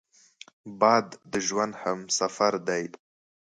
باد 0.79 1.07
د 1.31 1.33
ژوند 1.47 1.73
همسفر 1.83 2.53
دی 2.67 2.83